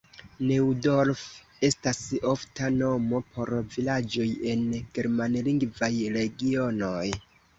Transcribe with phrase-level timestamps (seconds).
[0.51, 1.19] Neudorf
[1.67, 1.99] estas
[2.29, 4.63] ofta nomo por vilaĝoj en
[4.97, 7.07] germanlingvaj regionoj.